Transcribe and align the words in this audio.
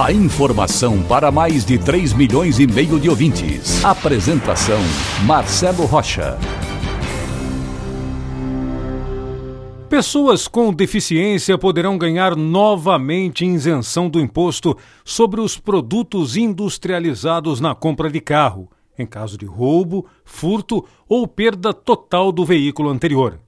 A 0.00 0.10
informação 0.10 1.02
para 1.02 1.30
mais 1.30 1.64
de 1.64 1.78
3 1.78 2.14
milhões 2.14 2.58
e 2.58 2.66
meio 2.66 2.98
de 2.98 3.08
ouvintes. 3.08 3.84
Apresentação 3.84 4.80
Marcelo 5.26 5.84
Rocha. 5.84 6.38
Pessoas 9.88 10.48
com 10.48 10.72
deficiência 10.72 11.58
poderão 11.58 11.98
ganhar 11.98 12.34
novamente 12.34 13.44
isenção 13.44 14.08
do 14.08 14.18
imposto 14.18 14.76
sobre 15.04 15.40
os 15.40 15.58
produtos 15.58 16.36
industrializados 16.36 17.60
na 17.60 17.74
compra 17.74 18.10
de 18.10 18.20
carro 18.20 18.68
em 18.98 19.06
caso 19.06 19.38
de 19.38 19.46
roubo, 19.46 20.06
furto 20.24 20.84
ou 21.08 21.26
perda 21.26 21.72
total 21.72 22.30
do 22.30 22.44
veículo 22.44 22.90
anterior. 22.90 23.38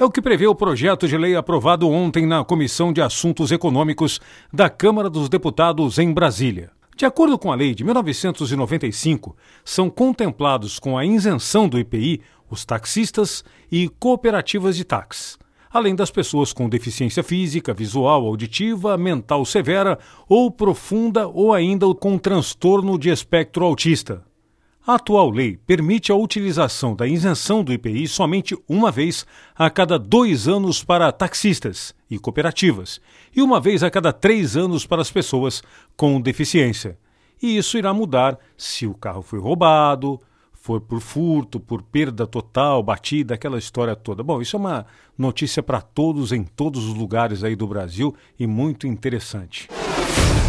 É 0.00 0.04
o 0.04 0.10
que 0.10 0.22
prevê 0.22 0.46
o 0.46 0.54
projeto 0.54 1.06
de 1.06 1.14
lei 1.14 1.36
aprovado 1.36 1.86
ontem 1.86 2.24
na 2.24 2.42
Comissão 2.42 2.90
de 2.90 3.02
Assuntos 3.02 3.52
Econômicos 3.52 4.18
da 4.50 4.70
Câmara 4.70 5.10
dos 5.10 5.28
Deputados 5.28 5.98
em 5.98 6.10
Brasília. 6.10 6.70
De 6.96 7.04
acordo 7.04 7.38
com 7.38 7.52
a 7.52 7.54
lei 7.54 7.74
de 7.74 7.84
1995, 7.84 9.36
são 9.62 9.90
contemplados 9.90 10.78
com 10.78 10.96
a 10.96 11.04
isenção 11.04 11.68
do 11.68 11.78
IPI 11.78 12.22
os 12.48 12.64
taxistas 12.64 13.44
e 13.70 13.90
cooperativas 13.90 14.74
de 14.74 14.84
táxi, 14.84 15.36
além 15.70 15.94
das 15.94 16.10
pessoas 16.10 16.50
com 16.50 16.66
deficiência 16.66 17.22
física, 17.22 17.74
visual, 17.74 18.24
auditiva, 18.24 18.96
mental 18.96 19.44
severa 19.44 19.98
ou 20.26 20.50
profunda 20.50 21.28
ou 21.28 21.52
ainda 21.52 21.84
com 21.94 22.16
transtorno 22.16 22.98
de 22.98 23.10
espectro 23.10 23.66
autista. 23.66 24.29
A 24.86 24.94
atual 24.94 25.30
lei 25.30 25.58
permite 25.66 26.10
a 26.10 26.14
utilização 26.16 26.96
da 26.96 27.06
isenção 27.06 27.62
do 27.62 27.72
IPI 27.72 28.08
somente 28.08 28.56
uma 28.66 28.90
vez 28.90 29.26
a 29.54 29.68
cada 29.68 29.98
dois 29.98 30.48
anos 30.48 30.82
para 30.82 31.12
taxistas 31.12 31.94
e 32.10 32.18
cooperativas, 32.18 32.98
e 33.36 33.42
uma 33.42 33.60
vez 33.60 33.82
a 33.82 33.90
cada 33.90 34.10
três 34.10 34.56
anos 34.56 34.86
para 34.86 35.02
as 35.02 35.10
pessoas 35.10 35.62
com 35.96 36.18
deficiência. 36.18 36.98
E 37.42 37.58
isso 37.58 37.76
irá 37.76 37.92
mudar 37.92 38.38
se 38.56 38.86
o 38.86 38.94
carro 38.94 39.20
foi 39.20 39.38
roubado, 39.38 40.18
for 40.54 40.80
por 40.80 41.00
furto, 41.00 41.60
por 41.60 41.82
perda 41.82 42.26
total, 42.26 42.82
batida, 42.82 43.34
aquela 43.34 43.58
história 43.58 43.94
toda. 43.94 44.22
Bom, 44.22 44.40
isso 44.40 44.56
é 44.56 44.58
uma 44.58 44.86
notícia 45.16 45.62
para 45.62 45.82
todos 45.82 46.32
em 46.32 46.42
todos 46.42 46.86
os 46.86 46.94
lugares 46.94 47.44
aí 47.44 47.54
do 47.54 47.66
Brasil 47.66 48.14
e 48.38 48.46
muito 48.46 48.86
interessante. 48.86 49.68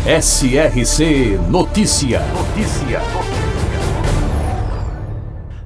SRC 0.06 1.38
Notícia. 1.50 2.22
Notícia. 2.34 3.41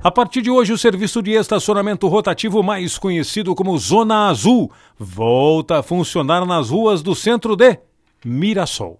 A 0.05 0.11
partir 0.11 0.43
de 0.43 0.51
hoje, 0.51 0.71
o 0.71 0.77
serviço 0.77 1.19
de 1.19 1.31
estacionamento 1.31 2.07
rotativo, 2.07 2.61
mais 2.61 2.95
conhecido 2.95 3.55
como 3.55 3.75
Zona 3.75 4.27
Azul, 4.27 4.71
volta 4.99 5.79
a 5.79 5.81
funcionar 5.81 6.45
nas 6.45 6.69
ruas 6.69 7.01
do 7.01 7.15
centro 7.15 7.55
de 7.55 7.79
Mirassol. 8.23 8.99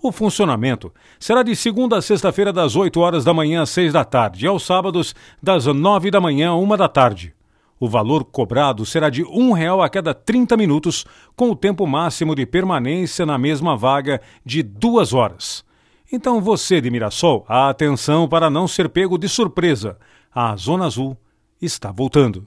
O 0.00 0.12
funcionamento 0.12 0.94
será 1.18 1.42
de 1.42 1.56
segunda 1.56 1.98
a 1.98 2.00
sexta-feira, 2.00 2.52
das 2.52 2.76
8 2.76 3.00
horas 3.00 3.24
da 3.24 3.34
manhã 3.34 3.62
às 3.62 3.70
6 3.70 3.92
da 3.92 4.04
tarde, 4.04 4.44
e 4.44 4.48
aos 4.48 4.62
sábados, 4.62 5.12
das 5.42 5.66
9 5.66 6.08
da 6.08 6.20
manhã 6.20 6.50
à 6.50 6.54
1 6.54 6.76
da 6.76 6.88
tarde. 6.88 7.34
O 7.80 7.88
valor 7.88 8.22
cobrado 8.22 8.86
será 8.86 9.10
de 9.10 9.24
um 9.24 9.50
real 9.50 9.82
a 9.82 9.88
cada 9.88 10.14
30 10.14 10.56
minutos, 10.56 11.04
com 11.34 11.50
o 11.50 11.56
tempo 11.56 11.84
máximo 11.84 12.36
de 12.36 12.46
permanência 12.46 13.26
na 13.26 13.38
mesma 13.38 13.76
vaga 13.76 14.20
de 14.46 14.62
duas 14.62 15.12
horas. 15.12 15.64
Então 16.12 16.40
você 16.40 16.80
de 16.80 16.92
Mirassol, 16.92 17.44
atenção 17.48 18.28
para 18.28 18.48
não 18.48 18.68
ser 18.68 18.88
pego 18.88 19.18
de 19.18 19.28
surpresa 19.28 19.98
a 20.40 20.54
Zona 20.54 20.86
Azul 20.86 21.16
está 21.60 21.90
voltando. 21.90 22.46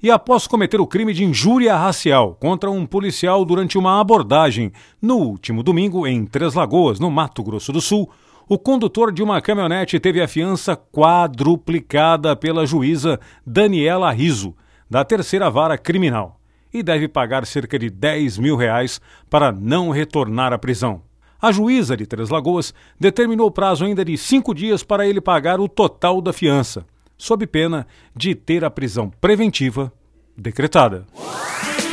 E 0.00 0.08
após 0.12 0.46
cometer 0.46 0.80
o 0.80 0.86
crime 0.86 1.12
de 1.12 1.24
injúria 1.24 1.76
racial 1.76 2.36
contra 2.36 2.70
um 2.70 2.86
policial 2.86 3.44
durante 3.44 3.76
uma 3.76 4.00
abordagem 4.00 4.70
no 5.00 5.16
último 5.16 5.60
domingo 5.60 6.06
em 6.06 6.24
Três 6.24 6.54
Lagoas, 6.54 7.00
no 7.00 7.10
Mato 7.10 7.42
Grosso 7.42 7.72
do 7.72 7.80
Sul, 7.80 8.08
o 8.48 8.56
condutor 8.56 9.10
de 9.10 9.24
uma 9.24 9.42
caminhonete 9.42 9.98
teve 9.98 10.22
a 10.22 10.28
fiança 10.28 10.76
quadruplicada 10.76 12.36
pela 12.36 12.64
juíza 12.64 13.18
Daniela 13.44 14.12
Riso, 14.12 14.54
da 14.88 15.04
terceira 15.04 15.50
vara 15.50 15.76
criminal, 15.76 16.40
e 16.72 16.80
deve 16.80 17.08
pagar 17.08 17.44
cerca 17.44 17.76
de 17.76 17.90
10 17.90 18.38
mil 18.38 18.54
reais 18.54 19.00
para 19.28 19.50
não 19.50 19.90
retornar 19.90 20.52
à 20.52 20.58
prisão. 20.58 21.02
A 21.40 21.50
juíza 21.50 21.96
de 21.96 22.06
Três 22.06 22.28
Lagoas 22.28 22.72
determinou 23.00 23.50
prazo 23.50 23.84
ainda 23.84 24.04
de 24.04 24.16
cinco 24.16 24.54
dias 24.54 24.84
para 24.84 25.08
ele 25.08 25.20
pagar 25.20 25.58
o 25.58 25.68
total 25.68 26.20
da 26.20 26.32
fiança 26.32 26.86
sob 27.22 27.46
pena 27.46 27.86
de 28.16 28.34
ter 28.34 28.64
a 28.64 28.70
prisão 28.70 29.08
preventiva 29.08 29.92
decretada. 30.36 31.06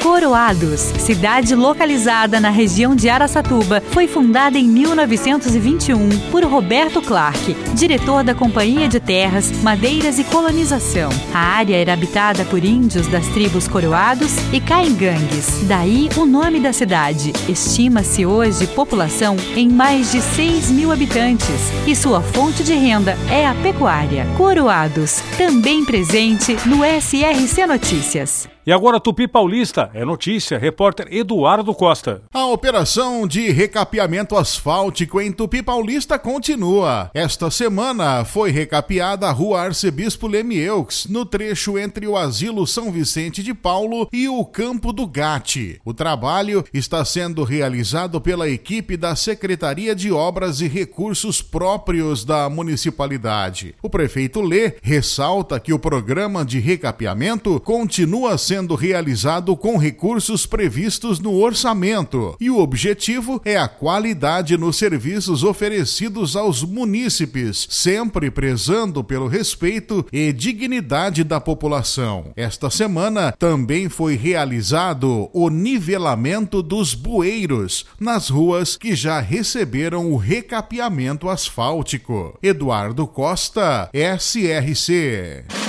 Coroados, 0.09 0.79
cidade 0.97 1.53
localizada 1.53 2.39
na 2.39 2.49
região 2.49 2.95
de 2.95 3.07
Araçatuba, 3.07 3.79
foi 3.91 4.07
fundada 4.07 4.57
em 4.57 4.67
1921 4.67 6.09
por 6.31 6.43
Roberto 6.43 6.99
Clark, 6.99 7.53
diretor 7.75 8.23
da 8.23 8.33
Companhia 8.33 8.89
de 8.89 8.99
Terras, 8.99 9.51
Madeiras 9.61 10.17
e 10.17 10.23
Colonização. 10.23 11.11
A 11.31 11.37
área 11.37 11.75
era 11.75 11.93
habitada 11.93 12.43
por 12.45 12.65
índios 12.65 13.05
das 13.05 13.27
tribos 13.27 13.67
Coroados 13.67 14.33
e 14.51 14.59
Caingangues, 14.59 15.63
daí 15.67 16.09
o 16.17 16.25
nome 16.25 16.59
da 16.59 16.73
cidade. 16.73 17.31
Estima-se 17.47 18.25
hoje 18.25 18.65
população 18.65 19.37
em 19.55 19.69
mais 19.69 20.11
de 20.11 20.21
6 20.21 20.71
mil 20.71 20.91
habitantes 20.91 21.71
e 21.85 21.95
sua 21.95 22.19
fonte 22.19 22.63
de 22.63 22.73
renda 22.73 23.15
é 23.29 23.45
a 23.45 23.53
pecuária. 23.53 24.25
Coroados, 24.35 25.21
também 25.37 25.85
presente 25.85 26.57
no 26.65 26.79
SRC 26.83 27.67
Notícias. 27.67 28.49
E 28.69 28.71
agora 28.71 28.99
Tupi 28.99 29.27
Paulista, 29.27 29.89
é 29.95 30.05
notícia, 30.05 30.55
repórter 30.59 31.07
Eduardo 31.09 31.73
Costa. 31.73 32.21
A 32.31 32.45
operação 32.45 33.27
de 33.27 33.49
recapeamento 33.49 34.37
asfáltico 34.37 35.19
em 35.19 35.31
Tupi 35.31 35.63
Paulista 35.63 36.19
continua. 36.19 37.09
Esta 37.11 37.49
semana 37.49 38.23
foi 38.23 38.51
recapeada 38.51 39.27
a 39.27 39.31
rua 39.31 39.61
Arcebispo 39.61 40.27
Lemieux, 40.27 41.07
no 41.09 41.25
trecho 41.25 41.79
entre 41.79 42.05
o 42.05 42.15
Asilo 42.15 42.67
São 42.67 42.91
Vicente 42.91 43.41
de 43.41 43.55
Paulo 43.55 44.07
e 44.13 44.29
o 44.29 44.45
Campo 44.45 44.93
do 44.93 45.07
Gate. 45.07 45.79
O 45.83 45.91
trabalho 45.91 46.63
está 46.71 47.03
sendo 47.03 47.43
realizado 47.43 48.21
pela 48.21 48.47
equipe 48.47 48.95
da 48.95 49.15
Secretaria 49.15 49.95
de 49.95 50.11
Obras 50.11 50.61
e 50.61 50.67
Recursos 50.67 51.41
Próprios 51.41 52.23
da 52.23 52.47
municipalidade. 52.47 53.73
O 53.81 53.89
prefeito 53.89 54.41
Lê 54.41 54.75
ressalta 54.83 55.59
que 55.59 55.73
o 55.73 55.79
programa 55.79 56.45
de 56.45 56.59
recapeamento 56.59 57.59
continua 57.61 58.37
sendo 58.37 58.58
sendo 58.59 58.75
realizado 58.75 59.55
com 59.55 59.77
recursos 59.77 60.45
previstos 60.45 61.17
no 61.17 61.33
orçamento 61.39 62.35
e 62.41 62.49
o 62.49 62.59
objetivo 62.59 63.41
é 63.45 63.55
a 63.55 63.69
qualidade 63.69 64.57
nos 64.57 64.75
serviços 64.77 65.45
oferecidos 65.45 66.35
aos 66.35 66.61
munícipes, 66.61 67.65
sempre 67.69 68.29
prezando 68.29 69.01
pelo 69.01 69.27
respeito 69.27 70.05
e 70.11 70.33
dignidade 70.33 71.23
da 71.23 71.39
população. 71.39 72.33
Esta 72.35 72.69
semana 72.69 73.31
também 73.31 73.87
foi 73.87 74.17
realizado 74.17 75.29
o 75.31 75.49
nivelamento 75.49 76.61
dos 76.61 76.93
bueiros 76.93 77.85
nas 77.97 78.27
ruas 78.27 78.75
que 78.75 78.93
já 78.93 79.21
receberam 79.21 80.11
o 80.11 80.17
recapeamento 80.17 81.29
asfáltico. 81.29 82.37
Eduardo 82.43 83.07
Costa, 83.07 83.89
SRC. 83.93 85.68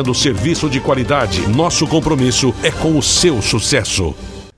oferecendo 0.01 0.13
serviço 0.13 0.69
de 0.69 0.79
qualidade. 0.79 1.47
Nosso 1.47 1.87
compromisso 1.87 2.53
é 2.63 2.71
com 2.71 2.97
o 2.97 3.01
seu 3.01 3.41
sucesso. 3.41 4.15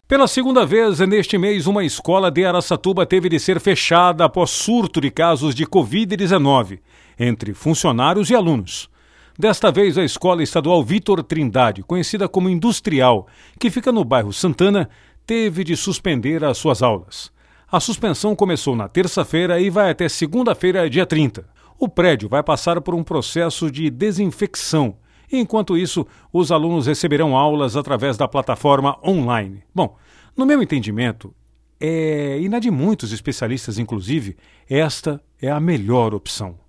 Pela 0.07 0.27
segunda 0.27 0.65
vez 0.65 0.99
neste 0.99 1.37
mês, 1.37 1.67
uma 1.67 1.83
escola 1.83 2.31
de 2.31 2.45
Araçatuba 2.45 3.05
teve 3.05 3.29
de 3.29 3.39
ser 3.39 3.59
fechada 3.59 4.25
após 4.25 4.49
surto 4.49 5.01
de 5.01 5.11
casos 5.11 5.53
de 5.53 5.65
Covid-19 5.65 6.79
entre 7.19 7.53
funcionários 7.53 8.29
e 8.29 8.35
alunos. 8.35 8.89
Desta 9.37 9.71
vez, 9.71 9.97
a 9.97 10.03
Escola 10.03 10.43
Estadual 10.43 10.83
Vitor 10.83 11.23
Trindade, 11.23 11.81
conhecida 11.81 12.27
como 12.27 12.49
Industrial, 12.49 13.27
que 13.59 13.71
fica 13.71 13.91
no 13.91 14.03
bairro 14.03 14.31
Santana, 14.31 14.89
teve 15.25 15.63
de 15.63 15.75
suspender 15.75 16.43
as 16.43 16.57
suas 16.57 16.83
aulas. 16.83 17.31
A 17.71 17.79
suspensão 17.79 18.35
começou 18.35 18.75
na 18.75 18.87
terça-feira 18.87 19.59
e 19.59 19.71
vai 19.71 19.89
até 19.89 20.07
segunda-feira, 20.07 20.87
dia 20.87 21.05
30. 21.05 21.45
O 21.79 21.89
prédio 21.89 22.29
vai 22.29 22.43
passar 22.43 22.79
por 22.81 22.93
um 22.93 23.03
processo 23.03 23.71
de 23.71 23.89
desinfecção. 23.89 24.95
Enquanto 25.35 25.75
isso, 25.75 26.05
os 26.31 26.51
alunos 26.51 26.85
receberão 26.85 27.35
aulas 27.35 27.75
através 27.75 28.15
da 28.15 28.27
plataforma 28.27 28.99
online. 29.03 29.63
Bom, 29.73 29.97
no 30.37 30.45
meu 30.45 30.61
entendimento, 30.61 31.33
é, 31.79 32.39
e 32.39 32.47
na 32.47 32.59
de 32.59 32.69
muitos 32.69 33.11
especialistas, 33.11 33.79
inclusive, 33.79 34.37
esta 34.69 35.19
é 35.41 35.49
a 35.49 35.59
melhor 35.59 36.13
opção. 36.13 36.59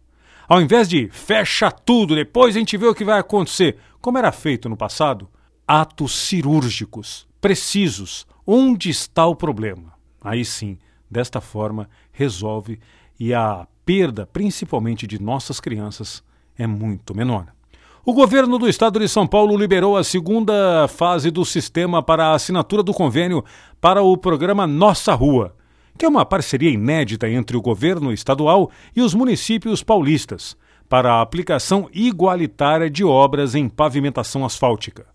Ao 0.48 0.62
invés 0.62 0.88
de 0.88 1.10
fecha 1.10 1.70
tudo, 1.70 2.14
depois 2.14 2.56
a 2.56 2.58
gente 2.58 2.76
vê 2.78 2.86
o 2.86 2.94
que 2.94 3.04
vai 3.04 3.18
acontecer, 3.20 3.76
como 4.00 4.16
era 4.16 4.32
feito 4.32 4.66
no 4.66 4.78
passado, 4.78 5.28
atos 5.68 6.12
cirúrgicos, 6.26 7.28
precisos, 7.42 8.26
onde 8.46 8.88
está 8.88 9.26
o 9.26 9.36
problema. 9.36 9.92
Aí 10.22 10.42
sim, 10.42 10.78
desta 11.10 11.38
forma, 11.38 11.88
resolve 12.10 12.80
e 13.20 13.34
a 13.34 13.68
perda, 13.84 14.26
principalmente 14.26 15.06
de 15.06 15.20
nossas 15.20 15.60
crianças, 15.60 16.24
é 16.56 16.66
muito 16.66 17.14
menor. 17.14 17.53
O 18.06 18.12
governo 18.12 18.58
do 18.58 18.68
estado 18.68 19.00
de 19.00 19.08
São 19.08 19.26
Paulo 19.26 19.56
liberou 19.56 19.96
a 19.96 20.04
segunda 20.04 20.86
fase 20.88 21.30
do 21.30 21.44
sistema 21.44 22.02
para 22.02 22.26
a 22.26 22.34
assinatura 22.34 22.82
do 22.82 22.92
convênio 22.92 23.44
para 23.80 24.02
o 24.02 24.16
programa 24.16 24.66
Nossa 24.66 25.14
Rua 25.14 25.54
que 25.96 26.04
é 26.04 26.08
uma 26.08 26.26
parceria 26.26 26.70
inédita 26.70 27.28
entre 27.28 27.56
o 27.56 27.62
governo 27.62 28.12
estadual 28.12 28.70
e 28.94 29.00
os 29.00 29.14
municípios 29.14 29.82
paulistas 29.82 30.56
para 30.88 31.14
a 31.14 31.22
aplicação 31.22 31.88
igualitária 31.92 32.90
de 32.90 33.04
obras 33.04 33.54
em 33.54 33.68
pavimentação 33.68 34.44
asfáltica. 34.44 35.06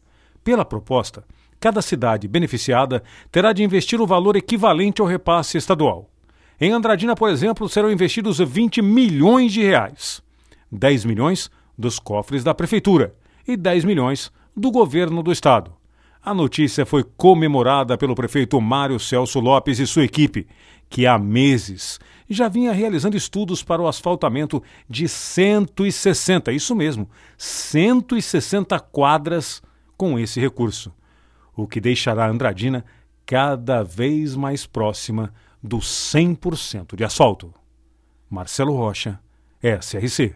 Pela 0.44 0.66
proposta, 0.66 1.24
cada 1.60 1.82
cidade 1.82 2.28
beneficiada 2.28 3.04
terá 3.32 3.54
de 3.54 3.64
investir 3.64 4.02
o 4.02 4.08
valor 4.08 4.36
equivalente 4.36 5.02
ao 5.02 5.08
repasse 5.08 5.58
estadual. 5.58 6.10
Em 6.60 6.72
Andradina, 6.72 7.16
por 7.16 7.30
exemplo, 7.30 7.70
serão 7.70 7.92
investidos 7.92 8.40
20 8.40 8.82
milhões 8.82 9.52
de 9.54 9.62
reais. 9.62 10.22
10 10.72 11.06
milhões 11.06 11.50
dos 11.80 11.98
cofres 11.98 12.44
da 12.44 12.54
prefeitura 12.54 13.16
e 13.48 13.56
10 13.56 13.86
milhões 13.86 14.30
do 14.56 14.70
governo 14.70 15.24
do 15.24 15.32
estado. 15.32 15.72
A 16.22 16.34
notícia 16.34 16.86
foi 16.86 17.04
comemorada 17.04 17.98
pelo 17.98 18.14
prefeito 18.14 18.60
Mário 18.60 19.00
Celso 19.00 19.40
Lopes 19.40 19.80
e 19.80 19.88
sua 19.88 20.04
equipe, 20.04 20.46
que 20.90 21.08
há 21.08 21.18
meses 21.18 21.98
já 22.30 22.50
vinha 22.50 22.74
realizando 22.74 23.16
estudos 23.16 23.64
para 23.64 23.82
o 23.82 23.88
asfaltamento 23.88 24.62
de 24.88 25.08
160, 25.08 26.52
isso 26.52 26.76
mesmo, 26.76 27.10
160 27.38 28.78
quadras 28.80 29.64
com 29.98 30.20
esse 30.20 30.40
recurso, 30.40 30.94
o 31.56 31.68
que 31.68 31.80
deixará 31.80 32.28
Andradina 32.28 32.86
cada 33.26 33.84
vez 33.84 34.36
mais 34.36 34.66
próxima 34.66 35.34
do 35.64 35.78
100% 35.80 36.96
de 36.96 37.04
asfalto. 37.04 37.54
Marcelo 38.30 38.76
Rocha, 38.76 39.20
SRC. 39.64 40.36